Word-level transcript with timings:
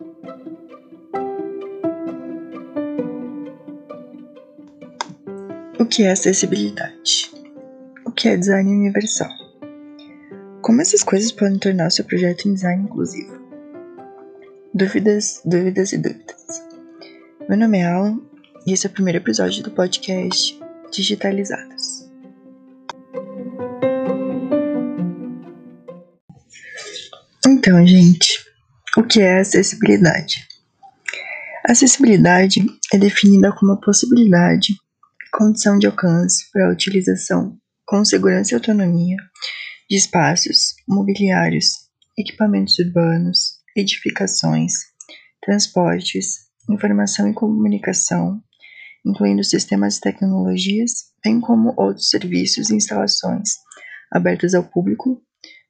O 0.00 0.04
que 5.86 6.04
é 6.04 6.12
acessibilidade? 6.12 7.32
O 8.04 8.12
que 8.12 8.28
é 8.28 8.36
design 8.36 8.70
universal? 8.70 9.28
Como 10.62 10.80
essas 10.80 11.02
coisas 11.02 11.32
podem 11.32 11.58
tornar 11.58 11.90
seu 11.90 12.04
projeto 12.04 12.48
em 12.48 12.54
design 12.54 12.84
inclusivo? 12.84 13.36
Dúvidas, 14.72 15.42
dúvidas 15.44 15.92
e 15.92 15.98
dúvidas. 15.98 16.62
Meu 17.48 17.58
nome 17.58 17.78
é 17.78 17.86
Alan 17.86 18.20
e 18.66 18.74
esse 18.74 18.86
é 18.86 18.90
o 18.90 18.92
primeiro 18.92 19.18
episódio 19.18 19.64
do 19.64 19.72
podcast 19.72 20.56
Digitalizadas. 20.92 22.08
Então, 27.44 27.84
gente, 27.84 28.37
o 28.98 29.02
que 29.04 29.20
é 29.20 29.38
acessibilidade? 29.38 30.44
Acessibilidade 31.64 32.66
é 32.92 32.98
definida 32.98 33.54
como 33.54 33.70
a 33.72 33.80
possibilidade 33.80 34.74
condição 35.30 35.78
de 35.78 35.86
alcance 35.86 36.50
para 36.50 36.66
a 36.66 36.72
utilização 36.72 37.56
com 37.86 38.04
segurança 38.04 38.52
e 38.52 38.54
autonomia 38.56 39.16
de 39.88 39.96
espaços, 39.96 40.74
mobiliários, 40.88 41.74
equipamentos 42.18 42.76
urbanos, 42.80 43.58
edificações, 43.76 44.72
transportes, 45.40 46.48
informação 46.68 47.30
e 47.30 47.34
comunicação, 47.34 48.42
incluindo 49.06 49.44
sistemas 49.44 49.98
e 49.98 50.00
tecnologias, 50.00 50.90
bem 51.24 51.40
como 51.40 51.72
outros 51.76 52.08
serviços 52.08 52.68
e 52.68 52.74
instalações 52.74 53.50
abertas 54.10 54.54
ao 54.54 54.64
público, 54.64 55.22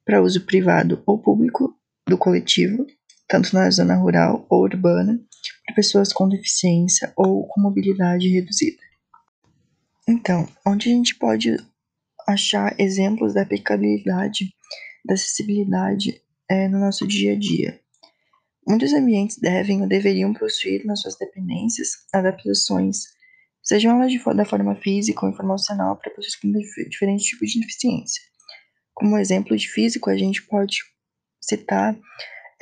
para 0.03 0.23
uso 0.23 0.47
privado 0.47 1.03
ou 1.05 1.21
público 1.21 1.75
do 2.07 2.17
coletivo, 2.17 2.87
tanto 3.29 3.53
na 3.53 3.69
zona 3.69 3.95
rural 3.95 4.45
ou 4.49 4.63
urbana, 4.63 5.21
para 5.65 5.75
pessoas 5.75 6.11
com 6.11 6.27
deficiência 6.27 7.13
ou 7.15 7.47
com 7.47 7.61
mobilidade 7.61 8.27
reduzida. 8.27 8.81
Então, 10.07 10.49
onde 10.65 10.89
a 10.89 10.91
gente 10.91 11.15
pode 11.15 11.55
achar 12.27 12.75
exemplos 12.79 13.35
da 13.35 13.43
aplicabilidade 13.43 14.51
da 15.05 15.13
acessibilidade 15.13 16.21
é, 16.49 16.67
no 16.67 16.79
nosso 16.79 17.07
dia 17.07 17.33
a 17.33 17.39
dia? 17.39 17.79
Muitos 18.67 18.91
ambientes 18.93 19.37
devem 19.37 19.81
ou 19.81 19.87
deveriam 19.87 20.33
possuir 20.33 20.83
nas 20.85 21.01
suas 21.01 21.17
dependências 21.17 21.89
adaptações, 22.11 23.03
sejam 23.63 23.95
elas 23.95 24.11
de, 24.11 24.19
da 24.35 24.45
forma 24.45 24.75
física 24.75 25.25
ou 25.25 25.31
informacional 25.31 25.95
para 25.97 26.11
pessoas 26.11 26.35
com 26.35 26.51
diferentes 26.89 27.25
tipos 27.25 27.51
de 27.51 27.59
deficiência. 27.59 28.21
Como 28.93 29.17
exemplo 29.17 29.55
de 29.55 29.69
físico, 29.69 30.09
a 30.09 30.17
gente 30.17 30.41
pode 30.47 30.79
citar 31.39 31.95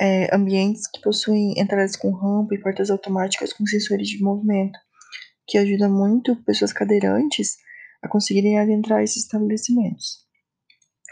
é, 0.00 0.34
ambientes 0.34 0.82
que 0.92 1.00
possuem 1.00 1.54
entradas 1.58 1.96
com 1.96 2.12
rampa 2.12 2.54
e 2.54 2.60
portas 2.60 2.90
automáticas 2.90 3.52
com 3.52 3.66
sensores 3.66 4.08
de 4.08 4.22
movimento, 4.22 4.78
que 5.46 5.58
ajuda 5.58 5.88
muito 5.88 6.36
pessoas 6.44 6.72
cadeirantes 6.72 7.56
a 8.02 8.08
conseguirem 8.08 8.58
adentrar 8.58 9.02
esses 9.02 9.24
estabelecimentos. 9.24 10.26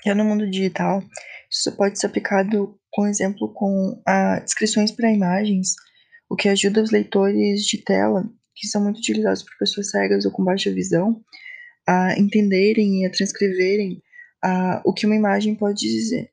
Já 0.05 0.14
no 0.14 0.25
mundo 0.25 0.48
digital, 0.48 1.03
isso 1.51 1.75
pode 1.77 1.98
ser 1.98 2.07
aplicado, 2.07 2.79
por 2.92 3.09
exemplo, 3.09 3.53
com 3.53 4.01
a 4.07 4.39
descrições 4.41 4.92
para 4.92 5.12
imagens, 5.12 5.75
o 6.29 6.37
que 6.37 6.48
ajuda 6.48 6.83
os 6.83 6.91
leitores 6.91 7.62
de 7.62 7.79
tela, 7.79 8.25
que 8.55 8.67
são 8.67 8.83
muito 8.83 8.98
utilizados 8.98 9.42
por 9.42 9.57
pessoas 9.59 9.91
cegas 9.91 10.25
ou 10.25 10.33
com 10.33 10.45
baixa 10.45 10.73
visão, 10.73 11.20
a 11.87 12.19
entenderem 12.19 13.03
e 13.03 13.07
a 13.07 13.11
transcreverem 13.11 14.03
a, 14.42 14.83
o 14.84 14.92
que 14.92 15.07
uma 15.07 15.17
imagem 15.17 15.55
pode 15.55 15.81
dizer. 15.81 16.31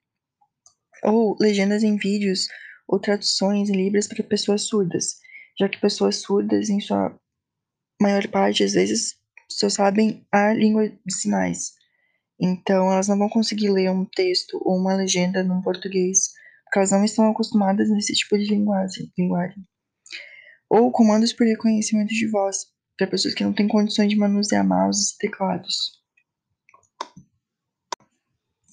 Ou 1.04 1.36
legendas 1.40 1.84
em 1.84 1.98
vídeos 1.98 2.48
ou 2.88 3.00
traduções 3.00 3.70
em 3.70 3.76
libras 3.76 4.08
para 4.08 4.24
pessoas 4.24 4.64
surdas, 4.64 5.16
já 5.60 5.68
que 5.70 5.80
pessoas 5.80 6.18
surdas, 6.18 6.70
em 6.70 6.80
sua 6.80 7.18
maior 8.02 8.28
parte, 8.28 8.64
às 8.64 8.74
vezes, 8.74 9.16
só 9.50 9.70
sabem 9.70 10.26
a 10.32 10.54
língua 10.54 10.90
de 10.90 11.14
sinais. 11.14 11.74
Então, 12.40 12.92
elas 12.92 13.08
não 13.08 13.18
vão 13.18 13.30
conseguir 13.30 13.70
ler 13.70 13.90
um 13.90 14.06
texto 14.06 14.60
ou 14.64 14.78
uma 14.78 14.96
legenda 14.96 15.44
no 15.44 15.62
português, 15.62 16.34
porque 16.66 16.80
elas 16.80 16.92
não 16.92 17.06
estão 17.06 17.30
acostumadas 17.30 17.90
nesse 17.90 18.14
tipo 18.14 18.38
de 18.38 18.46
linguagem. 18.46 19.12
linguagem. 19.18 19.64
Ou 20.70 20.92
comandos 20.92 21.32
por 21.32 21.46
reconhecimento 21.46 22.10
de 22.10 22.28
voz, 22.28 22.66
para 22.98 23.08
pessoas 23.08 23.34
que 23.34 23.44
não 23.44 23.54
têm 23.54 23.68
condições 23.68 24.10
de 24.10 24.16
manusear 24.16 24.68
mouses 24.68 25.12
e 25.12 25.18
teclados. 25.20 26.02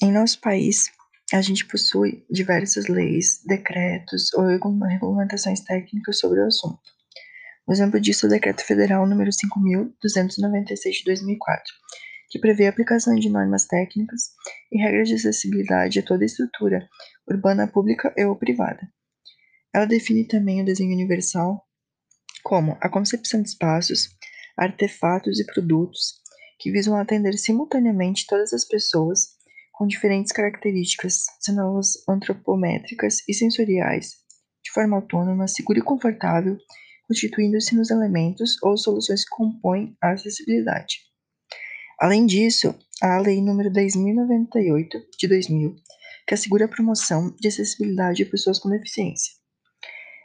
Em 0.02 0.10
nosso 0.10 0.41
país, 0.41 0.91
a 1.32 1.42
gente 1.42 1.66
possui 1.66 2.24
diversas 2.30 2.88
leis, 2.88 3.41
decretos 3.46 4.32
ou 4.34 4.46
regulamentações 4.46 5.60
técnicas 5.60 6.18
sobre 6.18 6.41
o 6.41 6.46
assunto. 6.46 6.80
Um 7.68 7.72
exemplo 7.72 8.00
disso 8.00 8.26
é 8.26 8.28
o 8.28 8.30
Decreto 8.30 8.64
Federal 8.64 9.06
número 9.06 9.30
5.296 9.30 10.91
de 10.91 11.04
2004, 11.04 11.72
que 12.28 12.38
prevê 12.41 12.66
a 12.66 12.70
aplicação 12.70 13.14
de 13.14 13.30
normas 13.30 13.66
técnicas 13.66 14.30
e 14.72 14.82
regras 14.82 15.08
de 15.08 15.14
acessibilidade 15.14 16.00
a 16.00 16.02
toda 16.02 16.24
estrutura, 16.24 16.88
urbana 17.28 17.68
pública 17.68 18.12
ou 18.18 18.34
privada. 18.34 18.80
Ela 19.72 19.84
define 19.84 20.26
também 20.26 20.60
o 20.60 20.64
desenho 20.64 20.92
universal 20.92 21.64
como 22.42 22.76
a 22.80 22.88
concepção 22.88 23.41
de 23.41 23.50
espaços, 23.50 24.08
artefatos 24.56 25.38
e 25.38 25.47
produtos 25.47 26.14
que 26.58 26.72
visam 26.72 26.97
atender 26.97 27.38
simultaneamente 27.38 28.26
todas 28.26 28.52
as 28.52 28.64
pessoas 28.64 29.39
com 29.80 29.86
diferentes 29.86 30.30
características, 30.30 31.24
sendo 31.41 31.62
elas 31.62 32.06
antropométricas 32.06 33.26
e 33.26 33.32
sensoriais, 33.32 34.10
de 34.62 34.70
forma 34.72 34.98
autônoma, 34.98 35.48
segura 35.48 35.78
e 35.78 35.82
confortável, 35.82 36.58
constituindo-se 37.08 37.74
nos 37.74 37.91
elementos 37.91 38.62
ou 38.62 38.76
soluções 38.76 39.24
que 39.24 39.34
compõem 39.34 39.96
a 40.02 40.10
acessibilidade. 40.10 40.98
Além 41.98 42.26
disso, 42.26 42.78
há 43.02 43.16
a 43.16 43.20
Lei 43.20 43.38
nº 43.38 43.72
10.098, 43.72 44.86
de 45.18 45.26
2000, 45.26 45.74
que 46.28 46.34
assegura 46.34 46.66
a 46.66 46.68
promoção 46.68 47.34
de 47.41 47.48
acessibilidade 47.48 48.22
a 48.22 48.26
pessoas 48.26 48.58
com 48.58 48.68
deficiência. 48.68 49.32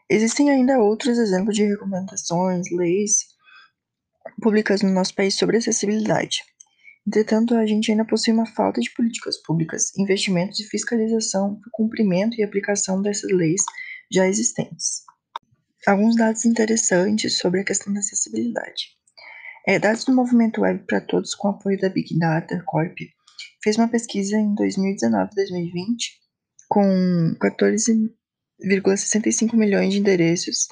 Existem 0.10 0.52
ainda 0.52 0.80
outros 0.80 1.18
exemplos 1.18 1.56
de 1.56 1.64
regulamentações, 1.64 2.70
leis 2.74 3.20
públicas 4.42 4.82
no 4.82 4.92
nosso 4.92 5.16
país 5.16 5.34
sobre 5.36 5.56
acessibilidade. 5.56 6.44
Entretanto, 7.08 7.56
a 7.56 7.66
gente 7.66 7.92
ainda 7.92 8.06
possui 8.06 8.34
uma 8.34 8.48
falta 8.48 8.82
de 8.82 8.92
políticas 8.92 9.42
públicas, 9.44 9.96
investimentos 9.98 10.60
e 10.60 10.68
fiscalização 10.68 11.60
para 11.60 11.68
o 11.68 11.72
cumprimento 11.72 12.40
e 12.40 12.44
aplicação 12.44 13.02
dessas 13.02 13.32
leis 13.32 13.62
já 14.12 14.28
existentes 14.28 15.06
alguns 15.86 16.16
dados 16.16 16.46
interessantes 16.46 17.38
sobre 17.38 17.60
a 17.62 17.64
questão 17.64 17.94
da 17.94 18.00
acessibilidade. 18.00 18.96
É, 19.68 19.78
dados 19.80 20.04
do 20.06 20.14
movimento 20.14 20.62
Web 20.62 20.86
para 20.86 21.02
Todos 21.02 21.34
com 21.36 21.50
apoio 21.50 21.80
da 21.80 21.90
Big 21.90 22.18
Data 22.18 22.64
Corp 22.66 22.98
fez 23.64 23.78
uma 23.78 23.88
pesquisa 23.88 24.38
em 24.38 24.56
2019-2020 24.56 26.16
com 26.68 27.36
14,65 27.42 29.56
milhões 29.56 29.94
de 29.94 30.00
endereços 30.00 30.68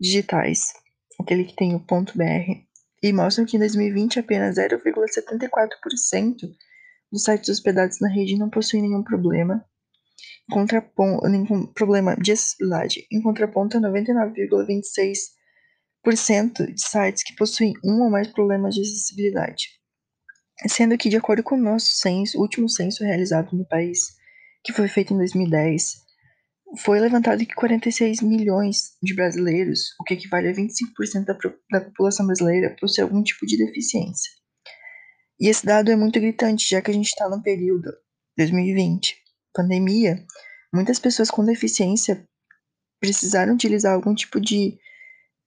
digitais, 0.00 0.72
aquele 1.20 1.44
que 1.44 1.56
tem 1.56 1.74
o 1.74 1.80
.br, 1.80 2.64
e 3.02 3.12
mostram 3.12 3.46
que 3.46 3.56
em 3.56 3.60
2020 3.60 4.18
apenas 4.18 4.56
0,74% 4.56 6.50
dos 7.10 7.24
sites 7.24 7.48
hospedados 7.48 7.98
na 8.00 8.08
rede 8.08 8.38
não 8.38 8.50
possuem 8.50 8.82
nenhum 8.82 9.02
problema 9.02 9.64
nenhum 11.28 11.66
problema 11.66 12.16
de 12.16 12.32
acessibilidade, 12.32 13.06
em 13.10 13.22
contraponto 13.22 13.76
a 13.76 13.80
99,26% 13.80 16.74
de 16.74 16.82
sites 16.82 17.22
que 17.22 17.36
possuem 17.36 17.74
um 17.84 18.02
ou 18.02 18.10
mais 18.10 18.26
problemas 18.28 18.74
de 18.74 18.80
acessibilidade. 18.80 19.68
Sendo 20.68 20.98
que, 20.98 21.08
de 21.08 21.16
acordo 21.16 21.42
com 21.42 21.54
o 21.54 21.60
nosso 21.60 21.94
censo, 21.94 22.36
o 22.36 22.42
último 22.42 22.68
censo 22.68 23.04
realizado 23.04 23.56
no 23.56 23.66
país, 23.66 24.00
que 24.62 24.72
foi 24.72 24.88
feito 24.88 25.14
em 25.14 25.16
2010, 25.16 26.02
foi 26.78 27.00
levantado 27.00 27.44
que 27.44 27.54
46 27.54 28.22
milhões 28.22 28.96
de 29.02 29.14
brasileiros, 29.14 29.94
o 30.00 30.04
que 30.04 30.14
equivale 30.14 30.48
a 30.48 30.52
25% 30.52 31.24
da, 31.24 31.36
da 31.70 31.84
população 31.84 32.26
brasileira, 32.26 32.76
possui 32.80 33.02
algum 33.02 33.22
tipo 33.22 33.44
de 33.46 33.56
deficiência. 33.56 34.30
E 35.40 35.48
esse 35.48 35.64
dado 35.64 35.90
é 35.90 35.96
muito 35.96 36.20
gritante, 36.20 36.68
já 36.68 36.80
que 36.80 36.90
a 36.90 36.94
gente 36.94 37.08
está 37.08 37.28
no 37.28 37.42
período 37.42 37.90
2020 38.36 39.16
pandemia, 39.52 40.24
muitas 40.72 40.98
pessoas 40.98 41.30
com 41.30 41.44
deficiência 41.44 42.24
precisaram 43.00 43.54
utilizar 43.54 43.94
algum 43.94 44.14
tipo 44.14 44.40
de 44.40 44.78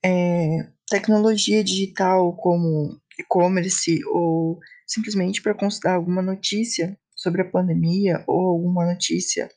é, 0.03 0.67
tecnologia 0.89 1.63
digital, 1.63 2.35
como 2.35 2.99
e-commerce, 3.17 4.03
ou 4.07 4.59
simplesmente 4.85 5.41
para 5.41 5.53
consultar 5.53 5.95
alguma 5.95 6.21
notícia 6.21 6.97
sobre 7.15 7.41
a 7.41 7.49
pandemia 7.49 8.23
ou 8.27 8.49
alguma 8.49 8.85
notícia 8.85 9.49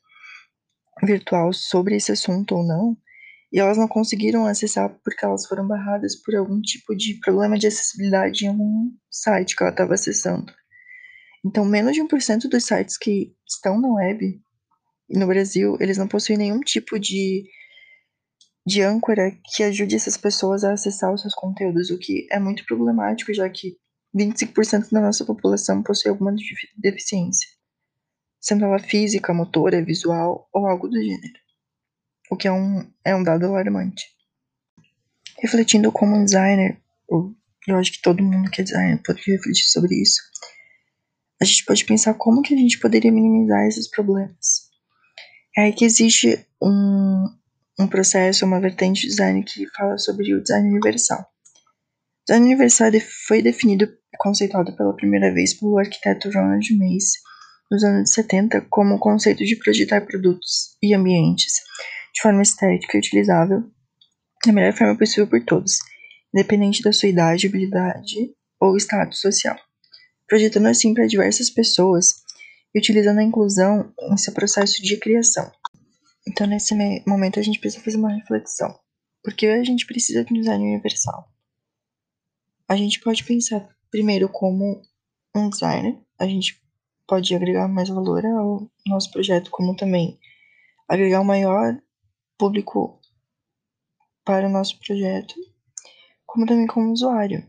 virtual 1.03 1.53
sobre 1.53 1.97
esse 1.97 2.13
assunto 2.13 2.57
ou 2.57 2.65
não, 2.65 2.97
e 3.53 3.59
elas 3.59 3.79
não 3.79 3.89
conseguiram 3.89 4.47
acessar 4.47 4.89
porque 5.05 5.25
elas 5.25 5.47
foram 5.47 5.67
barradas 5.67 6.17
por 6.17 6.35
algum 6.35 6.61
tipo 6.61 6.95
de 6.95 7.19
problema 7.21 7.59
de 7.59 7.67
acessibilidade 7.67 8.45
em 8.45 8.49
algum 8.49 8.91
site 9.11 9.55
que 9.55 9.63
ela 9.63 9.71
estava 9.71 9.95
acessando. 9.95 10.53
Então, 11.45 11.65
menos 11.65 11.93
de 11.93 12.03
1% 12.03 12.49
dos 12.49 12.65
sites 12.65 12.99
que 12.99 13.33
estão 13.47 13.81
na 13.81 13.89
web 13.95 14.41
no 15.09 15.27
Brasil, 15.27 15.77
eles 15.81 15.97
não 15.97 16.09
possuem 16.09 16.39
nenhum 16.39 16.61
tipo 16.61 16.99
de 16.99 17.45
de 18.67 18.83
âncora 18.83 19.31
que 19.45 19.63
ajude 19.63 19.95
essas 19.95 20.17
pessoas 20.17 20.65
a 20.65 20.73
acessar 20.73 21.15
os 21.15 21.21
seus 21.23 21.35
conteúdos, 21.35 21.89
o 21.91 21.99
que 21.99 22.27
é 22.33 22.41
muito 22.41 22.67
problemático, 22.67 23.33
já 23.33 23.49
que 23.49 23.77
25% 24.13 24.91
da 24.91 25.01
nossa 25.01 25.25
população 25.25 25.85
possui 25.85 26.11
alguma 26.11 26.35
deficiência, 26.77 27.49
sendo 28.47 28.65
ela 28.65 28.79
física, 28.79 29.35
motora, 29.35 29.85
visual 29.85 30.49
ou 30.53 30.69
algo 30.69 30.87
do 30.87 31.03
gênero, 31.03 31.35
o 32.31 32.37
que 32.37 32.47
é 32.47 32.53
um, 32.53 32.89
é 33.05 33.13
um 33.13 33.25
dado 33.25 33.45
alarmante. 33.45 34.07
Refletindo 35.43 35.91
como 35.91 36.15
um 36.15 36.25
designer, 36.25 36.81
eu 37.67 37.77
acho 37.77 37.91
que 37.91 38.01
todo 38.01 38.23
mundo 38.23 38.49
que 38.49 38.61
é 38.61 38.65
designer 38.65 39.03
poderia 39.03 39.35
refletir 39.35 39.65
sobre 39.65 40.01
isso, 40.01 40.23
a 41.43 41.45
gente 41.45 41.65
pode 41.65 41.85
pensar 41.85 42.15
como 42.15 42.41
que 42.41 42.55
a 42.55 42.57
gente 42.57 42.79
poderia 42.79 43.11
minimizar 43.11 43.67
esses 43.67 43.91
problemas. 43.91 44.71
É 45.59 45.63
aí 45.63 45.73
que 45.73 45.85
existe 45.85 46.47
um, 46.63 47.27
um 47.81 47.89
processo, 47.89 48.47
uma 48.47 48.61
vertente 48.61 49.03
de 49.03 49.09
design 49.09 49.43
que 49.43 49.67
fala 49.71 49.99
sobre 49.99 50.33
o 50.33 50.41
design 50.41 50.69
universal. 50.69 51.21
O 51.21 52.25
design 52.29 52.47
universal 52.47 52.93
foi 53.27 53.43
definido 53.43 53.87
e 53.87 54.17
conceituado 54.17 54.75
pela 54.77 54.95
primeira 54.95 55.35
vez 55.35 55.53
pelo 55.53 55.79
arquiteto 55.79 56.31
Ronald 56.31 56.65
Mace 56.79 57.19
nos 57.71 57.83
anos 57.85 58.11
70 58.13 58.63
como 58.71 58.95
o 58.95 58.99
conceito 58.99 59.45
de 59.45 59.57
projetar 59.57 60.03
produtos 60.03 60.77
e 60.83 60.95
ambientes 60.95 61.55
de 62.15 62.23
forma 62.23 62.43
estética 62.43 62.97
e 62.97 63.01
utilizável 63.01 63.65
da 64.45 64.53
melhor 64.53 64.73
forma 64.73 64.97
possível 64.97 65.27
por 65.27 65.45
todos, 65.45 65.79
independente 66.33 66.83
da 66.83 66.93
sua 66.93 67.09
idade, 67.09 67.47
habilidade 67.47 68.33
ou 68.61 68.77
status 68.77 69.21
social, 69.21 69.57
projetando 70.27 70.67
assim 70.67 70.95
para 70.95 71.07
diversas 71.07 71.51
pessoas 71.51 72.23
e 72.75 72.79
utilizando 72.79 73.19
a 73.19 73.25
inclusão 73.25 73.93
em 74.11 74.17
seu 74.17 74.33
processo 74.33 74.83
de 74.83 74.97
criação. 74.99 75.51
Então, 76.29 76.47
nesse 76.47 76.75
momento, 77.07 77.39
a 77.39 77.43
gente 77.43 77.59
precisa 77.59 77.83
fazer 77.83 77.97
uma 77.97 78.13
reflexão. 78.13 78.79
Porque 79.23 79.47
a 79.47 79.65
gente 79.65 79.87
precisa 79.87 80.25
de 80.25 80.33
um 80.33 80.39
design 80.39 80.65
universal. 80.65 81.29
A 82.69 82.77
gente 82.77 83.01
pode 83.01 83.25
pensar 83.25 83.69
primeiro 83.91 84.29
como 84.29 84.83
um 85.35 85.49
designer, 85.49 85.99
a 86.19 86.27
gente 86.27 86.61
pode 87.07 87.35
agregar 87.35 87.69
mais 87.69 87.89
valor 87.89 88.25
ao 88.25 88.71
nosso 88.87 89.11
projeto, 89.11 89.51
como 89.51 89.77
também 89.77 90.19
agregar 90.89 91.21
um 91.21 91.25
maior 91.25 91.81
público 92.39 93.01
para 94.25 94.47
o 94.47 94.51
nosso 94.51 94.79
projeto, 94.81 95.35
como 96.27 96.47
também 96.47 96.67
como 96.67 96.93
usuário. 96.93 97.47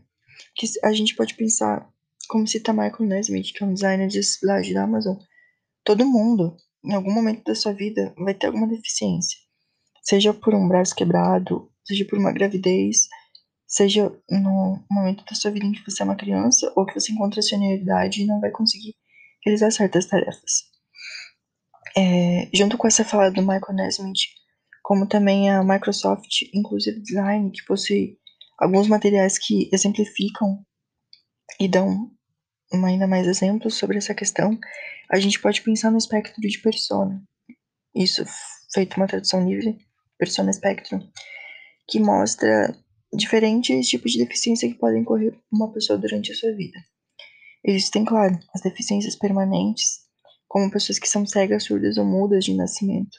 Que 0.54 0.66
a 0.84 0.92
gente 0.92 1.14
pode 1.16 1.34
pensar 1.34 1.88
como 2.28 2.46
cita 2.46 2.72
Michael 2.72 3.08
Nesmith, 3.08 3.52
que 3.52 3.64
é 3.64 3.66
um 3.66 3.74
designer 3.74 4.08
de 4.08 4.18
acessibilidade 4.18 4.74
da 4.74 4.84
Amazon. 4.84 5.16
Todo 5.84 6.06
mundo 6.06 6.56
em 6.84 6.94
algum 6.94 7.12
momento 7.12 7.44
da 7.44 7.54
sua 7.54 7.72
vida, 7.72 8.14
vai 8.16 8.34
ter 8.34 8.46
alguma 8.46 8.66
deficiência. 8.66 9.38
Seja 10.02 10.32
por 10.32 10.54
um 10.54 10.68
braço 10.68 10.94
quebrado, 10.94 11.70
seja 11.84 12.04
por 12.04 12.18
uma 12.18 12.32
gravidez, 12.32 13.08
seja 13.66 14.10
no 14.30 14.82
momento 14.90 15.24
da 15.24 15.34
sua 15.34 15.50
vida 15.50 15.66
em 15.66 15.72
que 15.72 15.84
você 15.84 16.02
é 16.02 16.04
uma 16.04 16.16
criança 16.16 16.72
ou 16.76 16.86
que 16.86 16.98
você 16.98 17.12
encontra 17.12 17.40
a 17.40 17.42
sua 17.42 17.58
e 18.22 18.26
não 18.26 18.40
vai 18.40 18.50
conseguir 18.50 18.94
realizar 19.48 19.70
certas 19.70 20.06
tarefas. 20.06 20.68
É, 21.96 22.48
junto 22.54 22.76
com 22.76 22.86
essa 22.86 23.04
fala 23.04 23.30
do 23.30 23.40
Michael 23.40 23.74
Nesmith, 23.74 24.20
como 24.82 25.06
também 25.06 25.50
a 25.50 25.64
Microsoft 25.64 26.42
Inclusive 26.54 27.00
Design, 27.00 27.50
que 27.50 27.64
possui 27.64 28.18
alguns 28.58 28.88
materiais 28.88 29.38
que 29.38 29.68
exemplificam 29.72 30.64
e 31.58 31.66
dão 31.66 32.10
ainda 32.72 33.06
mais 33.06 33.26
exemplos 33.26 33.74
sobre 33.74 33.96
essa 33.96 34.14
questão, 34.14 34.58
a 35.10 35.18
gente 35.18 35.40
pode 35.40 35.62
pensar 35.62 35.90
no 35.90 35.98
espectro 35.98 36.40
de 36.40 36.58
persona. 36.60 37.22
Isso 37.94 38.24
feito 38.72 38.96
uma 38.96 39.06
tradução 39.06 39.48
livre, 39.48 39.78
persona 40.18 40.50
espectro, 40.50 41.00
que 41.88 41.98
mostra 41.98 42.76
diferentes 43.12 43.88
tipos 43.88 44.12
de 44.12 44.18
deficiência 44.18 44.68
que 44.68 44.78
podem 44.78 45.02
ocorrer 45.02 45.34
uma 45.50 45.72
pessoa 45.72 45.98
durante 45.98 46.30
a 46.30 46.34
sua 46.34 46.52
vida. 46.52 46.78
Existem, 47.64 48.04
claro, 48.04 48.38
as 48.54 48.62
deficiências 48.62 49.16
permanentes, 49.16 50.00
como 50.46 50.70
pessoas 50.70 50.98
que 50.98 51.08
são 51.08 51.26
cegas, 51.26 51.64
surdas 51.64 51.98
ou 51.98 52.04
mudas 52.04 52.44
de 52.44 52.54
nascimento. 52.54 53.18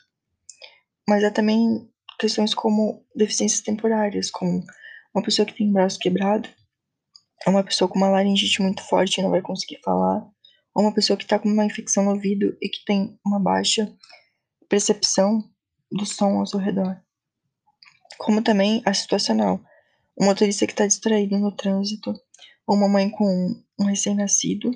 Mas 1.07 1.23
há 1.23 1.31
também 1.31 1.89
questões 2.19 2.53
como 2.53 3.05
deficiências 3.15 3.61
temporárias, 3.61 4.31
como 4.31 4.63
uma 5.13 5.23
pessoa 5.23 5.45
que 5.45 5.55
tem 5.55 5.71
braço 5.71 5.99
quebrado 5.99 6.49
é 7.45 7.49
uma 7.49 7.63
pessoa 7.63 7.87
com 7.87 7.97
uma 7.97 8.09
laringite 8.09 8.61
muito 8.61 8.83
forte 8.83 9.17
e 9.17 9.23
não 9.23 9.29
vai 9.29 9.41
conseguir 9.41 9.79
falar, 9.83 10.27
ou 10.75 10.83
uma 10.83 10.93
pessoa 10.93 11.15
que 11.15 11.23
está 11.23 11.39
com 11.39 11.49
uma 11.49 11.65
infecção 11.65 12.03
no 12.03 12.11
ouvido 12.11 12.57
e 12.61 12.69
que 12.69 12.83
tem 12.85 13.17
uma 13.25 13.39
baixa 13.39 13.91
percepção 14.67 15.43
do 15.91 16.05
som 16.05 16.39
ao 16.39 16.45
seu 16.45 16.59
redor. 16.59 17.01
Como 18.17 18.43
também 18.43 18.81
a 18.85 18.93
situacional, 18.93 19.61
um 20.19 20.25
motorista 20.25 20.65
que 20.67 20.73
está 20.73 20.85
distraído 20.85 21.37
no 21.37 21.55
trânsito, 21.55 22.13
ou 22.67 22.75
uma 22.75 22.89
mãe 22.89 23.09
com 23.09 23.63
um 23.79 23.85
recém-nascido, 23.85 24.71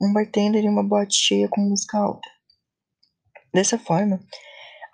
um 0.00 0.12
bartender 0.12 0.64
e 0.64 0.68
uma 0.68 0.82
boate 0.82 1.16
cheia 1.16 1.48
com 1.48 1.60
música 1.60 1.98
alta. 1.98 2.28
Dessa 3.52 3.78
forma, 3.78 4.20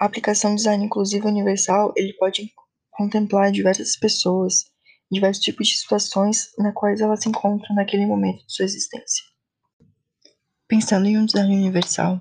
a 0.01 0.07
aplicação 0.07 0.55
design 0.55 0.85
inclusivo 0.85 1.29
universal 1.29 1.93
ele 1.97 2.13
pode 2.15 2.51
contemplar 2.91 3.53
diversas 3.53 3.97
pessoas 3.97 4.73
diversos 5.11 5.43
tipos 5.45 5.69
de 5.69 5.77
situações 5.77 6.51
na 6.59 6.73
quais 6.73 7.01
ela 7.01 7.17
se 7.17 7.29
encontra 7.29 7.73
naquele 7.75 8.07
momento 8.07 8.45
de 8.47 8.53
sua 8.53 8.65
existência. 8.65 9.25
Pensando 10.67 11.07
em 11.07 11.19
um 11.19 11.27
design 11.27 11.55
universal, 11.55 12.21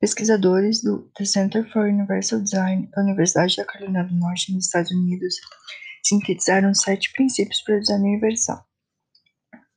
pesquisadores 0.00 0.82
do 0.82 1.10
The 1.16 1.24
Center 1.24 1.70
for 1.72 1.86
Universal 1.86 2.40
Design 2.40 2.88
da 2.90 3.02
Universidade 3.02 3.56
da 3.56 3.64
Carolina 3.64 4.04
do 4.04 4.14
Norte, 4.14 4.52
nos 4.52 4.66
Estados 4.66 4.90
Unidos, 4.90 5.36
sintetizaram 6.02 6.74
sete 6.74 7.12
princípios 7.12 7.62
para 7.62 7.76
o 7.76 7.80
design 7.80 8.08
universal. 8.08 8.64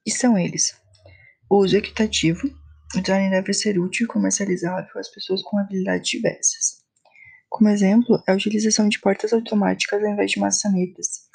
E 0.07 0.11
são 0.11 0.37
eles: 0.37 0.73
o 1.49 1.57
uso 1.57 1.75
equitativo, 1.75 2.47
o 2.95 3.01
design 3.01 3.29
deve 3.29 3.51
ser 3.51 3.77
útil 3.77 4.05
e 4.05 4.07
comercializável 4.07 4.97
às 4.97 5.11
pessoas 5.11 5.43
com 5.43 5.59
habilidades 5.59 6.09
diversas. 6.09 6.77
Como 7.49 7.67
exemplo, 7.67 8.23
a 8.25 8.31
utilização 8.31 8.87
de 8.87 9.01
portas 9.01 9.33
automáticas 9.33 10.01
ao 10.01 10.09
invés 10.09 10.31
de 10.31 10.39
maçanetas, 10.39 11.27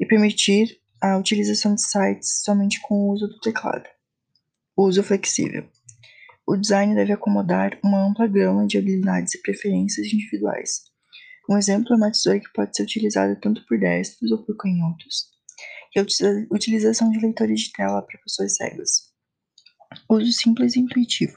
e 0.00 0.04
permitir 0.04 0.76
a 1.00 1.16
utilização 1.16 1.76
de 1.76 1.82
sites 1.82 2.42
somente 2.42 2.80
com 2.80 2.94
o 2.96 3.12
uso 3.12 3.28
do 3.28 3.38
teclado. 3.38 3.88
O 4.76 4.88
uso 4.88 5.04
flexível. 5.04 5.64
O 6.44 6.56
design 6.56 6.96
deve 6.96 7.12
acomodar 7.12 7.78
uma 7.84 8.04
ampla 8.08 8.26
gama 8.26 8.66
de 8.66 8.76
habilidades 8.76 9.34
e 9.36 9.42
preferências 9.42 10.06
individuais. 10.12 10.82
Um 11.48 11.56
exemplo 11.56 11.92
é 11.92 11.96
uma 11.96 12.10
tesoura 12.10 12.40
que 12.40 12.52
pode 12.52 12.76
ser 12.76 12.82
utilizada 12.82 13.38
tanto 13.40 13.64
por 13.66 13.78
destros 13.78 14.32
ou 14.32 14.44
por 14.44 14.56
canhotos, 14.56 15.35
e 15.94 16.00
a 16.00 16.02
utilização 16.50 17.10
de 17.10 17.18
leitores 17.18 17.60
de 17.60 17.72
tela 17.72 18.02
para 18.02 18.20
pessoas 18.20 18.56
cegas. 18.56 19.12
Uso 20.10 20.32
simples 20.32 20.76
e 20.76 20.80
intuitivo. 20.80 21.36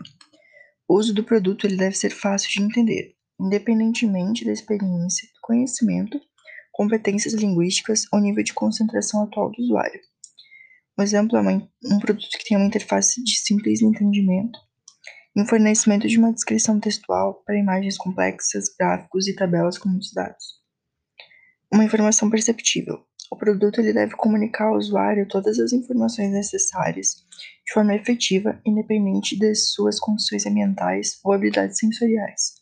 O 0.87 0.97
uso 0.97 1.13
do 1.13 1.23
produto 1.23 1.65
ele 1.65 1.77
deve 1.77 1.95
ser 1.95 2.09
fácil 2.09 2.49
de 2.49 2.61
entender, 2.61 3.15
independentemente 3.39 4.43
da 4.43 4.51
experiência, 4.51 5.27
conhecimento 5.41 6.19
competências 6.79 7.33
linguísticas 7.33 8.05
ou 8.13 8.21
nível 8.21 8.41
de 8.41 8.53
concentração 8.53 9.21
atual 9.21 9.51
do 9.51 9.61
usuário. 9.61 9.99
Um 10.97 11.03
exemplo 11.03 11.37
é 11.37 11.41
um 11.41 11.99
produto 11.99 12.29
que 12.37 12.45
tem 12.45 12.55
uma 12.55 12.67
interface 12.67 13.21
de 13.21 13.37
simples 13.37 13.81
entendimento 13.81 14.57
e 15.35 15.41
um 15.41 15.45
fornecimento 15.45 16.07
de 16.07 16.17
uma 16.17 16.31
descrição 16.31 16.79
textual 16.79 17.43
para 17.45 17.59
imagens 17.59 17.97
complexas, 17.97 18.73
gráficos 18.79 19.27
e 19.27 19.35
tabelas 19.35 19.77
com 19.77 19.89
muitos 19.89 20.13
dados. 20.13 20.45
Uma 21.69 21.83
informação 21.83 22.29
perceptível. 22.29 23.05
O 23.31 23.35
produto 23.35 23.79
ele 23.79 23.93
deve 23.93 24.15
comunicar 24.15 24.65
ao 24.65 24.77
usuário 24.77 25.27
todas 25.27 25.59
as 25.59 25.71
informações 25.71 26.31
necessárias 26.31 27.23
de 27.65 27.73
forma 27.73 27.95
efetiva, 27.95 28.59
independente 28.65 29.37
de 29.37 29.53
suas 29.53 29.99
condições 29.99 30.45
ambientais 30.45 31.19
ou 31.23 31.33
habilidades 31.33 31.77
sensoriais. 31.77 32.55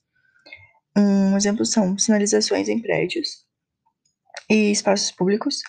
Um 0.97 1.37
exemplo 1.37 1.65
são 1.65 1.97
sinalizações 1.97 2.67
em 2.67 2.81
prédios, 2.81 3.47
e 4.49 4.71
espaços 4.71 5.11
públicos 5.11 5.61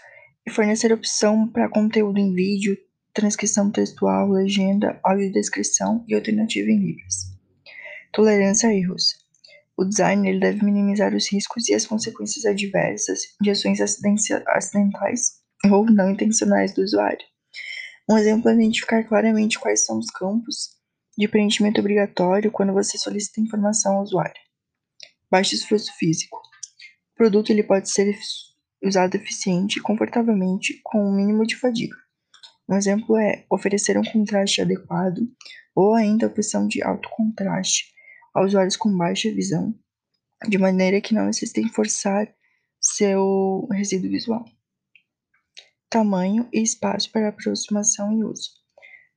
e 0.46 0.50
fornecer 0.50 0.92
opção 0.92 1.48
para 1.48 1.68
conteúdo 1.68 2.18
em 2.18 2.32
vídeo, 2.32 2.76
transcrição 3.12 3.70
textual, 3.70 4.30
legenda, 4.30 4.98
audiodescrição 5.02 6.04
e 6.08 6.14
alternativa 6.14 6.70
em 6.70 6.78
Libras. 6.78 7.36
Tolerância 8.12 8.68
a 8.68 8.74
erros. 8.74 9.17
O 9.78 9.84
design 9.84 10.28
ele 10.28 10.40
deve 10.40 10.64
minimizar 10.64 11.14
os 11.14 11.30
riscos 11.30 11.68
e 11.68 11.74
as 11.74 11.86
consequências 11.86 12.44
adversas 12.44 13.20
de 13.40 13.48
ações 13.48 13.80
acidentais 13.80 15.34
ou 15.70 15.86
não 15.86 16.10
intencionais 16.10 16.74
do 16.74 16.82
usuário. 16.82 17.24
Um 18.10 18.18
exemplo 18.18 18.50
é 18.50 18.54
identificar 18.54 19.04
claramente 19.04 19.56
quais 19.56 19.86
são 19.86 20.00
os 20.00 20.10
campos 20.10 20.70
de 21.16 21.28
preenchimento 21.28 21.80
obrigatório 21.80 22.50
quando 22.50 22.72
você 22.72 22.98
solicita 22.98 23.40
informação 23.40 23.98
ao 23.98 24.02
usuário. 24.02 24.40
Baixo 25.30 25.54
esforço 25.54 25.92
físico. 25.96 26.38
O 27.12 27.16
produto 27.16 27.50
ele 27.50 27.62
pode 27.62 27.88
ser 27.88 28.18
usado 28.82 29.14
eficiente 29.14 29.78
e 29.78 29.82
confortavelmente 29.82 30.80
com 30.82 31.04
o 31.04 31.08
um 31.08 31.14
mínimo 31.14 31.46
de 31.46 31.54
fadiga. 31.54 31.96
Um 32.68 32.74
exemplo 32.74 33.16
é 33.16 33.44
oferecer 33.48 33.96
um 33.96 34.02
contraste 34.02 34.60
adequado 34.60 35.20
ou 35.72 35.94
ainda 35.94 36.26
a 36.26 36.28
opção 36.28 36.66
de 36.66 36.82
alto 36.82 37.08
contraste 37.10 37.96
a 38.38 38.44
usuários 38.44 38.76
com 38.76 38.96
baixa 38.96 39.32
visão, 39.32 39.74
de 40.48 40.56
maneira 40.58 41.00
que 41.00 41.12
não 41.12 41.26
necessitem 41.26 41.68
forçar 41.68 42.32
seu 42.80 43.66
resíduo 43.72 44.10
visual. 44.10 44.44
Tamanho 45.90 46.48
e 46.52 46.62
espaço 46.62 47.10
para 47.10 47.28
aproximação 47.28 48.12
e 48.12 48.24
uso. 48.24 48.50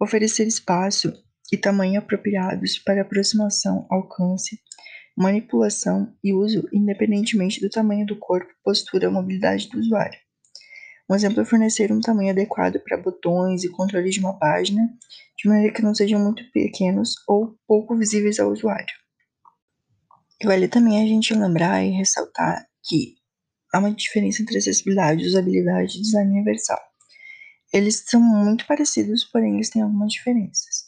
Oferecer 0.02 0.48
espaço 0.48 1.14
e 1.52 1.58
tamanho 1.58 2.00
apropriados 2.00 2.80
para 2.80 3.02
aproximação, 3.02 3.86
alcance, 3.92 4.60
manipulação 5.16 6.16
e 6.24 6.34
uso 6.34 6.68
independentemente 6.74 7.60
do 7.62 7.70
tamanho 7.70 8.06
do 8.06 8.18
corpo, 8.18 8.52
postura 8.64 9.08
ou 9.08 9.14
mobilidade 9.14 9.70
do 9.70 9.80
usuário. 9.80 10.18
Um 11.08 11.14
exemplo 11.14 11.42
é 11.42 11.46
fornecer 11.46 11.92
um 11.92 12.00
tamanho 12.00 12.32
adequado 12.32 12.80
para 12.80 12.98
botões 12.98 13.64
e 13.64 13.70
controle 13.70 14.10
de 14.10 14.20
uma 14.20 14.40
página, 14.40 14.82
de 15.38 15.50
maneira 15.50 15.74
que 15.74 15.82
não 15.82 15.94
sejam 15.94 16.20
muito 16.20 16.50
pequenos 16.52 17.14
ou 17.28 17.56
pouco 17.68 17.96
visíveis 17.98 18.40
ao 18.40 18.50
usuário. 18.50 19.01
E 20.42 20.46
vale 20.48 20.68
também 20.68 21.00
a 21.00 21.06
gente 21.06 21.36
lembrar 21.36 21.84
e 21.84 21.92
ressaltar 21.92 22.66
que 22.84 23.14
há 23.72 23.78
uma 23.78 23.94
diferença 23.94 24.42
entre 24.42 24.58
acessibilidade, 24.58 25.28
usabilidade 25.28 26.00
e 26.00 26.02
design 26.02 26.32
universal. 26.32 26.80
Eles 27.72 28.04
são 28.08 28.20
muito 28.20 28.66
parecidos, 28.66 29.24
porém 29.26 29.54
eles 29.54 29.70
têm 29.70 29.84
algumas 29.84 30.12
diferenças. 30.12 30.88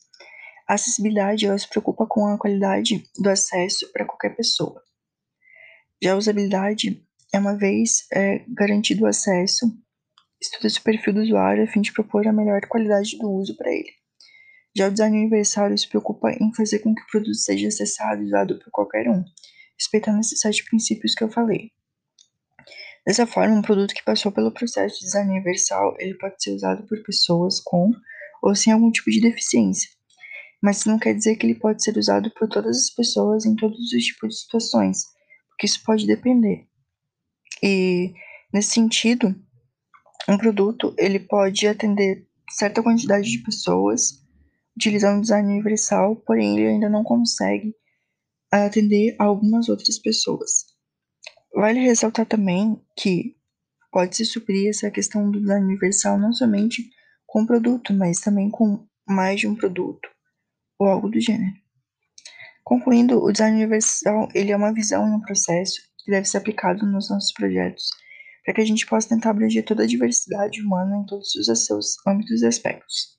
A 0.68 0.74
acessibilidade 0.74 1.46
ela 1.46 1.58
se 1.58 1.70
preocupa 1.70 2.08
com 2.08 2.26
a 2.26 2.38
qualidade 2.38 3.08
do 3.20 3.30
acesso 3.30 3.92
para 3.92 4.06
qualquer 4.06 4.36
pessoa. 4.36 4.82
Já 6.02 6.14
a 6.14 6.18
usabilidade 6.18 7.06
é 7.32 7.38
uma 7.38 7.56
vez 7.56 8.08
é, 8.12 8.44
garantido 8.48 9.04
o 9.04 9.08
acesso, 9.08 9.68
estuda-se 10.42 10.80
o 10.80 10.84
perfil 10.84 11.14
do 11.14 11.22
usuário 11.22 11.64
a 11.64 11.68
fim 11.68 11.82
de 11.82 11.94
propor 11.94 12.28
a 12.28 12.34
melhor 12.34 12.62
qualidade 12.68 13.20
do 13.20 13.30
uso 13.30 13.56
para 13.56 13.72
ele. 13.72 14.03
Já 14.76 14.88
o 14.88 14.92
design 14.92 15.18
universal 15.18 15.78
se 15.78 15.88
preocupa 15.88 16.32
em 16.32 16.54
fazer 16.54 16.80
com 16.80 16.96
que 16.96 17.02
o 17.02 17.08
produto 17.08 17.36
seja 17.36 17.68
acessado 17.68 18.24
e 18.24 18.26
usado 18.26 18.58
por 18.58 18.72
qualquer 18.72 19.08
um, 19.08 19.24
respeitando 19.78 20.20
esses 20.20 20.40
sete 20.40 20.64
princípios 20.66 21.14
que 21.14 21.24
eu 21.24 21.30
falei. 21.30 21.72
Dessa 23.06 23.28
forma, 23.28 23.56
um 23.56 23.62
produto 23.62 23.94
que 23.94 24.04
passou 24.04 24.32
pelo 24.32 24.52
processo 24.52 25.00
de 25.00 25.06
design 25.06 25.30
universal, 25.30 25.96
ele 26.00 26.16
pode 26.16 26.42
ser 26.42 26.52
usado 26.52 26.88
por 26.88 27.04
pessoas 27.04 27.60
com 27.60 27.92
ou 28.42 28.56
sem 28.56 28.74
algum 28.74 28.90
tipo 28.92 29.12
de 29.12 29.22
deficiência, 29.22 29.90
mas 30.62 30.78
isso 30.78 30.90
não 30.90 30.98
quer 30.98 31.14
dizer 31.14 31.36
que 31.36 31.46
ele 31.46 31.56
pode 31.56 31.84
ser 31.84 31.98
usado 31.98 32.32
por 32.32 32.48
todas 32.48 32.78
as 32.78 32.90
pessoas 32.90 33.46
em 33.46 33.56
todos 33.56 33.78
os 33.80 34.04
tipos 34.04 34.30
de 34.30 34.42
situações, 34.42 35.06
porque 35.50 35.66
isso 35.66 35.84
pode 35.84 36.08
depender. 36.08 36.66
E 37.62 38.14
nesse 38.52 38.72
sentido, 38.72 39.36
um 40.28 40.38
produto 40.38 40.96
ele 40.98 41.20
pode 41.20 41.68
atender 41.68 42.26
certa 42.50 42.82
quantidade 42.82 43.30
de 43.30 43.40
pessoas 43.40 44.23
utilizando 44.76 45.22
design 45.22 45.52
universal, 45.52 46.16
porém 46.18 46.58
ele 46.58 46.68
ainda 46.68 46.90
não 46.90 47.04
consegue 47.04 47.76
atender 48.52 49.16
algumas 49.20 49.70
outras 49.70 49.98
pessoas. 50.00 50.66
Vale 51.54 51.80
ressaltar 51.80 52.26
também 52.26 52.80
que 52.98 53.36
pode-se 53.92 54.26
suprir 54.26 54.70
essa 54.70 54.90
questão 54.90 55.30
do 55.30 55.40
design 55.40 55.66
universal 55.66 56.18
não 56.18 56.34
somente 56.34 56.90
com 57.26 57.46
produto, 57.46 57.94
mas 57.94 58.20
também 58.20 58.50
com 58.50 58.88
mais 59.08 59.40
de 59.40 59.48
um 59.48 59.56
produto 59.56 60.10
ou 60.80 60.88
algo 60.88 61.10
do 61.10 61.20
gênero. 61.20 61.54
Concluindo, 62.64 63.24
o 63.24 63.32
design 63.32 63.58
universal 63.58 64.30
ele 64.34 64.52
é 64.52 64.58
uma 64.58 64.74
visão 64.74 65.08
e 65.08 65.12
um 65.12 65.22
processo 65.22 65.82
que 66.04 66.12
deve 66.12 66.28
ser 66.28 66.38
aplicado 66.38 66.86
nos 66.86 67.10
nossos 67.10 67.32
projetos 67.34 67.90
para 68.44 68.54
que 68.54 68.62
a 68.62 68.66
gente 68.66 68.86
possa 68.86 69.10
tentar 69.10 69.30
abranger 69.30 69.64
toda 69.64 69.84
a 69.84 69.88
diversidade 69.88 70.62
humana 70.62 70.98
em 70.98 71.06
todos 71.06 71.34
os 71.36 71.66
seus 71.66 71.96
âmbitos 72.06 72.42
e 72.42 72.46
aspectos. 72.46 73.18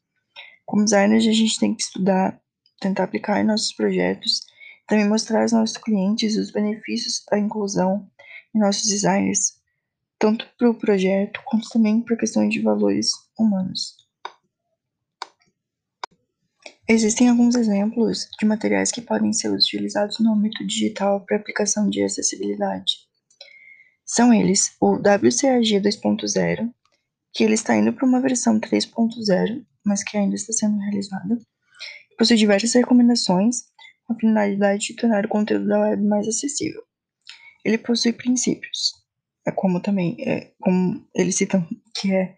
Como 0.64 0.84
designers, 0.84 1.26
a 1.26 1.32
gente 1.32 1.58
tem 1.58 1.74
que 1.74 1.82
estudar, 1.82 2.40
tentar 2.80 3.04
aplicar 3.04 3.40
em 3.40 3.44
nossos 3.44 3.72
projetos, 3.72 4.40
também 4.86 5.08
mostrar 5.08 5.42
aos 5.42 5.52
nossos 5.52 5.76
clientes 5.76 6.36
os 6.36 6.50
benefícios 6.50 7.22
da 7.30 7.38
inclusão 7.38 8.10
em 8.54 8.58
nossos 8.58 8.88
designers, 8.88 9.54
tanto 10.18 10.46
para 10.58 10.70
o 10.70 10.74
projeto 10.74 11.40
quanto 11.44 11.68
também 11.68 12.00
para 12.00 12.16
questões 12.16 12.52
de 12.52 12.60
valores 12.60 13.10
humanos. 13.38 13.96
Existem 16.86 17.30
alguns 17.30 17.54
exemplos 17.54 18.28
de 18.38 18.44
materiais 18.44 18.92
que 18.92 19.00
podem 19.00 19.32
ser 19.32 19.50
utilizados 19.50 20.18
no 20.20 20.34
âmbito 20.34 20.66
digital 20.66 21.24
para 21.24 21.38
aplicação 21.38 21.88
de 21.88 22.02
acessibilidade. 22.02 22.98
São 24.04 24.34
eles 24.34 24.76
o 24.78 24.96
WCAG 24.96 25.80
2.0, 25.80 26.70
que 27.32 27.42
ele 27.42 27.54
está 27.54 27.74
indo 27.74 27.90
para 27.94 28.06
uma 28.06 28.20
versão 28.20 28.60
3.0, 28.60 29.64
mas 29.84 30.02
que 30.02 30.16
ainda 30.16 30.34
está 30.34 30.52
sendo 30.52 30.78
realizada, 30.78 31.38
possui 32.18 32.36
diversas 32.36 32.72
recomendações 32.72 33.64
com 34.06 34.14
a 34.14 34.18
finalidade 34.18 34.86
de 34.86 34.96
tornar 34.96 35.26
o 35.26 35.28
conteúdo 35.28 35.66
da 35.66 35.80
web 35.80 36.02
mais 36.02 36.26
acessível. 36.26 36.82
Ele 37.64 37.78
possui 37.78 38.12
princípios, 38.12 38.92
é 39.46 39.50
como 39.50 39.80
também, 39.80 40.16
é, 40.20 40.52
como 40.60 41.06
eles 41.14 41.36
citam, 41.36 41.66
que 41.96 42.12
é 42.12 42.34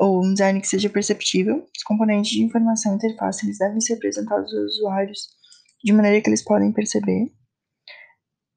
um 0.00 0.32
design 0.32 0.60
que 0.60 0.68
seja 0.68 0.90
perceptível, 0.90 1.66
os 1.74 1.82
componentes 1.82 2.32
de 2.32 2.42
informação 2.42 2.92
e 2.92 2.96
interface 2.96 3.46
eles 3.46 3.58
devem 3.58 3.80
ser 3.80 3.94
apresentados 3.94 4.52
aos 4.52 4.76
usuários 4.76 5.28
de 5.82 5.92
maneira 5.92 6.20
que 6.20 6.28
eles 6.28 6.42
podem 6.42 6.72
perceber. 6.72 7.32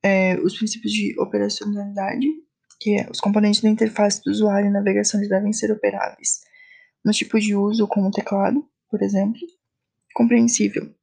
É, 0.04 0.36
os 0.40 0.58
princípios 0.58 0.92
de 0.92 1.20
operacionalidade, 1.20 2.28
que 2.80 3.00
é 3.00 3.10
os 3.10 3.20
componentes 3.20 3.62
da 3.62 3.70
interface 3.70 4.22
do 4.24 4.32
usuário 4.32 4.70
e 4.70 4.72
navegação 4.72 5.20
eles 5.20 5.30
devem 5.30 5.52
ser 5.52 5.72
operáveis 5.72 6.40
no 7.08 7.14
tipo 7.14 7.40
de 7.40 7.56
uso, 7.56 7.88
como 7.88 8.10
o 8.10 8.12
teclado, 8.12 8.64
por 8.92 9.02
exemplo. 9.02 9.40
Compreensível. 10.14 10.94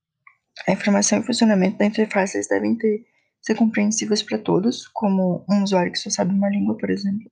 A 0.68 0.72
informação 0.72 1.18
e 1.18 1.26
funcionamento 1.26 1.78
da 1.78 1.86
interface 1.86 2.48
devem 2.48 2.76
ter, 2.76 3.04
ser 3.42 3.56
compreensíveis 3.56 4.22
para 4.22 4.38
todos, 4.38 4.86
como 4.88 5.44
um 5.50 5.64
usuário 5.64 5.90
que 5.90 5.98
só 5.98 6.10
sabe 6.10 6.32
uma 6.32 6.48
língua, 6.48 6.76
por 6.76 6.90
exemplo 6.90 7.28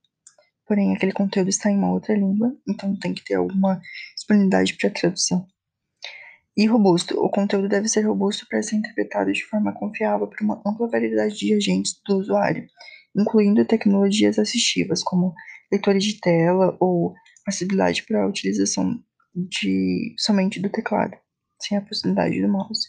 porém 0.72 0.94
aquele 0.94 1.12
conteúdo 1.12 1.50
está 1.50 1.70
em 1.70 1.76
uma 1.76 1.92
outra 1.92 2.14
língua, 2.14 2.56
então 2.66 2.96
tem 2.98 3.12
que 3.12 3.22
ter 3.22 3.34
alguma 3.34 3.78
disponibilidade 4.14 4.74
para 4.74 4.88
tradução. 4.88 5.46
E 6.56 6.66
robusto. 6.66 7.14
O 7.18 7.28
conteúdo 7.28 7.68
deve 7.68 7.88
ser 7.88 8.06
robusto 8.06 8.46
para 8.48 8.62
ser 8.62 8.76
interpretado 8.76 9.32
de 9.32 9.44
forma 9.44 9.74
confiável 9.74 10.26
por 10.26 10.38
uma 10.42 10.62
ampla 10.66 10.88
variedade 10.88 11.36
de 11.36 11.52
agentes 11.52 12.00
do 12.06 12.16
usuário, 12.16 12.66
incluindo 13.14 13.66
tecnologias 13.66 14.38
assistivas, 14.38 15.02
como 15.02 15.34
leitores 15.70 16.04
de 16.04 16.18
tela 16.20 16.74
ou 16.80 17.14
acessibilidade 17.46 18.04
para 18.04 18.22
a 18.22 18.26
utilização 18.26 19.02
de 19.34 20.14
somente 20.18 20.60
do 20.60 20.70
teclado, 20.70 21.16
sem 21.60 21.76
a 21.76 21.82
possibilidade 21.82 22.40
do 22.40 22.48
mouse. 22.48 22.88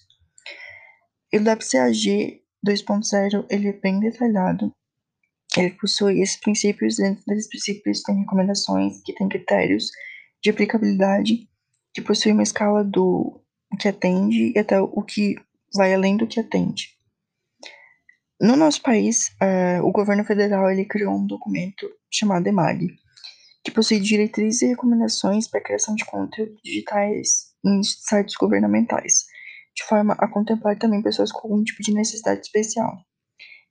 E 1.32 1.38
o 1.38 1.42
WCAG 1.42 2.42
2.0 2.66 3.46
ele 3.50 3.70
é 3.70 3.74
bem 3.74 4.00
detalhado 4.00 4.74
ele 5.62 5.72
possui 5.72 6.22
esses 6.22 6.38
princípios, 6.38 6.98
dentro 6.98 7.24
desses 7.28 7.48
princípios 7.48 8.02
tem 8.02 8.20
recomendações 8.20 9.02
que 9.04 9.14
têm 9.14 9.30
critérios 9.30 9.92
de 10.42 10.50
aplicabilidade, 10.50 11.48
que 11.94 12.02
possui 12.02 12.32
uma 12.32 12.44
escala 12.44 12.84
do 12.84 13.40
que 13.80 13.88
atende 13.88 14.52
e 14.56 14.60
até 14.60 14.80
o 14.80 15.02
que 15.04 15.36
vai 15.74 15.94
além 15.94 16.18
do 16.18 16.28
que 16.28 16.40
atende. 16.40 16.90
No 18.42 18.56
nosso 18.56 18.82
país, 18.82 19.30
uh, 19.42 19.84
o 19.84 19.92
governo 19.92 20.26
federal 20.26 20.70
ele 20.70 20.86
criou 20.86 21.16
um 21.16 21.26
documento 21.26 21.90
chamado 22.12 22.48
EMAG, 22.48 22.88
que 23.64 23.72
possui 23.72 24.00
diretrizes 24.00 24.62
e 24.62 24.68
recomendações 24.68 25.48
para 25.48 25.60
a 25.60 25.64
criação 25.64 25.96
de 25.96 26.06
conteúdos 26.06 26.60
digitais 26.64 27.54
em 27.66 27.82
sites 27.82 28.36
governamentais, 28.36 29.26
de 29.76 29.84
forma 29.86 30.14
a 30.20 30.28
contemplar 30.28 30.78
também 30.78 31.02
pessoas 31.02 31.32
com 31.32 31.48
algum 31.48 31.64
tipo 31.64 31.82
de 31.82 31.94
necessidade 31.94 32.42
especial. 32.42 32.94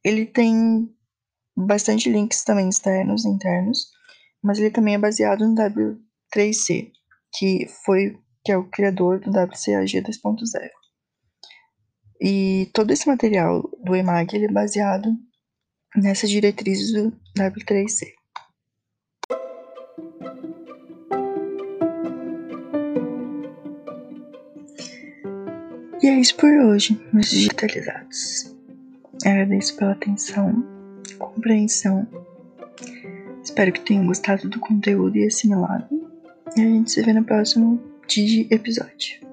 Ele 0.04 0.24
tem 0.24 0.88
bastante 1.56 2.10
links 2.10 2.42
também 2.42 2.68
externos 2.68 3.24
e 3.24 3.28
internos, 3.28 3.88
mas 4.42 4.58
ele 4.58 4.70
também 4.70 4.94
é 4.94 4.98
baseado 4.98 5.46
no 5.46 5.54
W3C, 5.54 6.90
que 7.34 7.66
foi 7.84 8.18
que 8.44 8.50
é 8.50 8.56
o 8.56 8.68
criador 8.68 9.20
do 9.20 9.30
WCAG 9.30 10.02
2.0. 10.02 10.70
E 12.20 12.70
todo 12.72 12.90
esse 12.92 13.06
material 13.06 13.62
do 13.84 13.94
EMAG 13.94 14.34
ele 14.34 14.46
é 14.46 14.52
baseado 14.52 15.08
nessas 15.96 16.30
diretrizes 16.30 16.92
do 16.92 17.12
W3C. 17.36 18.06
E 26.02 26.08
é 26.08 26.18
isso 26.18 26.34
por 26.36 26.50
hoje, 26.50 27.00
meus 27.12 27.30
digitalizados. 27.30 28.52
Agradeço 29.24 29.76
pela 29.76 29.92
atenção 29.92 30.64
compreensão. 31.16 32.06
Espero 33.44 33.72
que 33.72 33.80
tenham 33.80 34.06
gostado 34.06 34.48
do 34.48 34.58
conteúdo 34.58 35.16
e 35.16 35.26
assimilado. 35.26 35.86
E 36.56 36.60
a 36.60 36.64
gente 36.64 36.90
se 36.90 37.02
vê 37.02 37.12
no 37.12 37.24
próximo 37.24 37.80
Digi 38.08 38.48
episódio. 38.50 39.31